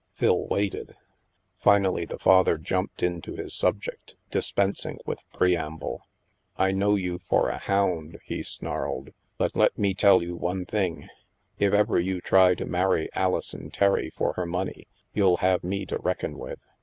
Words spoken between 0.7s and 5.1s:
v. Finally the father jumped into his subject, dis pensing